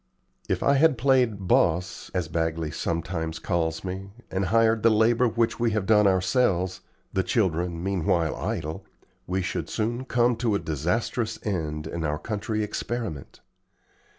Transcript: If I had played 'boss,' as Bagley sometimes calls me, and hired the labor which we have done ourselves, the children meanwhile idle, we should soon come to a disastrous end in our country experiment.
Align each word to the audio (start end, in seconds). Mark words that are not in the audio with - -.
If 0.49 0.63
I 0.63 0.77
had 0.77 0.97
played 0.97 1.47
'boss,' 1.47 2.09
as 2.15 2.27
Bagley 2.27 2.71
sometimes 2.71 3.37
calls 3.37 3.83
me, 3.83 4.09
and 4.31 4.45
hired 4.45 4.81
the 4.81 4.89
labor 4.89 5.27
which 5.27 5.59
we 5.59 5.69
have 5.73 5.85
done 5.85 6.07
ourselves, 6.07 6.81
the 7.13 7.21
children 7.21 7.83
meanwhile 7.83 8.35
idle, 8.35 8.83
we 9.27 9.43
should 9.43 9.69
soon 9.69 10.05
come 10.05 10.35
to 10.37 10.55
a 10.55 10.57
disastrous 10.59 11.37
end 11.45 11.85
in 11.85 12.03
our 12.03 12.17
country 12.17 12.63
experiment. 12.63 13.41